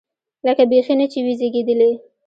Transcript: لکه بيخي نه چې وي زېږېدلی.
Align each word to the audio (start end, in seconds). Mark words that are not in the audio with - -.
لکه 0.45 0.63
بيخي 0.71 0.93
نه 0.99 1.05
چې 1.11 1.19
وي 1.25 1.33
زېږېدلی. 1.39 1.91